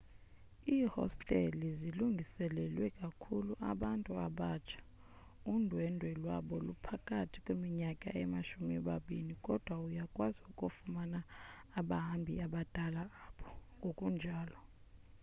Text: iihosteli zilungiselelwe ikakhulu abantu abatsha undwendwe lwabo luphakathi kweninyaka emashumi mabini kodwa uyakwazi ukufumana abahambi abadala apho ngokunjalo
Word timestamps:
iihosteli 0.73 1.67
zilungiselelwe 1.79 2.83
ikakhulu 2.91 3.51
abantu 3.71 4.11
abatsha 4.27 4.79
undwendwe 5.53 6.09
lwabo 6.21 6.55
luphakathi 6.65 7.37
kweninyaka 7.45 8.07
emashumi 8.23 8.75
mabini 8.87 9.33
kodwa 9.45 9.73
uyakwazi 9.87 10.39
ukufumana 10.51 11.19
abahambi 11.79 12.33
abadala 12.45 13.01
apho 13.25 13.49
ngokunjalo 13.77 14.59